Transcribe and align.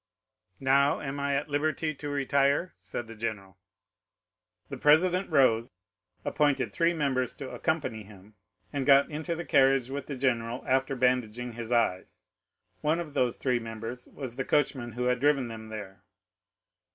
"'"Now 0.59 0.99
am 0.99 1.19
I 1.19 1.35
at 1.35 1.47
liberty 1.47 1.93
to 1.93 2.09
retire?" 2.09 2.73
said 2.79 3.05
the 3.05 3.13
general. 3.13 3.59
The 4.69 4.77
president 4.77 5.29
rose, 5.29 5.69
appointed 6.25 6.73
three 6.73 6.91
members 6.91 7.35
to 7.35 7.51
accompany 7.51 8.01
him, 8.01 8.33
and 8.73 8.87
got 8.87 9.11
into 9.11 9.35
the 9.35 9.45
carriage 9.45 9.91
with 9.91 10.07
the 10.07 10.15
general 10.15 10.63
after 10.67 10.95
bandaging 10.95 11.53
his 11.53 11.71
eyes. 11.71 12.23
One 12.79 12.99
of 12.99 13.13
those 13.13 13.35
three 13.37 13.59
members 13.59 14.07
was 14.07 14.37
the 14.37 14.43
coachman 14.43 14.93
who 14.93 15.03
had 15.03 15.19
driven 15.19 15.49
them 15.49 15.69
there. 15.69 16.03